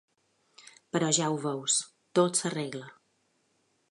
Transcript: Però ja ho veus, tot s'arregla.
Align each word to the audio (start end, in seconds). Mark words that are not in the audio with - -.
Però 0.95 1.09
ja 1.17 1.27
ho 1.33 1.35
veus, 1.43 1.77
tot 2.21 2.41
s'arregla. 2.41 2.91